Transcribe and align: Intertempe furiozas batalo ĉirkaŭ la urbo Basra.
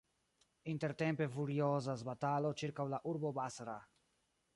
Intertempe 0.71 1.27
furiozas 1.35 2.03
batalo 2.07 2.51
ĉirkaŭ 2.63 2.87
la 2.95 3.01
urbo 3.13 3.33
Basra. 3.41 3.77